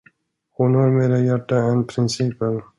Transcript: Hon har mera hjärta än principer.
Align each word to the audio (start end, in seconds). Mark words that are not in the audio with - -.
Hon 0.51 0.75
har 0.75 0.89
mera 0.91 1.19
hjärta 1.19 1.57
än 1.57 1.87
principer. 1.87 2.61